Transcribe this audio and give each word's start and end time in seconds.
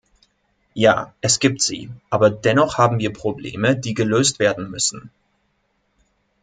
Ja, 0.73 1.13
es 1.21 1.37
gibt 1.39 1.61
sie, 1.61 1.91
aber 2.09 2.31
dennoch 2.31 2.79
haben 2.79 2.97
wir 2.97 3.13
Probleme, 3.13 3.77
die 3.77 3.93
gelöst 3.93 4.39
werden 4.39 4.71
müssen. 4.71 5.11